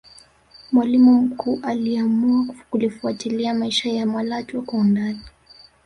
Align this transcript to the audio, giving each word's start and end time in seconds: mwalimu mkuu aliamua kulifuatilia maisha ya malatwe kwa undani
mwalimu 0.71 1.21
mkuu 1.21 1.59
aliamua 1.63 2.47
kulifuatilia 2.69 3.53
maisha 3.53 3.89
ya 3.89 4.05
malatwe 4.05 4.61
kwa 4.61 4.79
undani 4.79 5.21